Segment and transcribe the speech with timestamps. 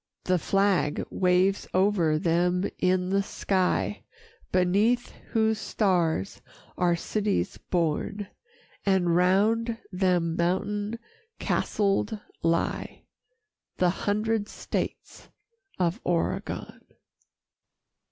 [0.23, 4.01] The flag waves o'er them in the sky
[4.51, 6.41] Beneath whose stars
[6.75, 8.25] are cities born,
[8.83, 10.97] And round them mountain
[11.37, 13.03] castled lie
[13.77, 15.29] The hundred states
[15.77, 16.81] of Oregon.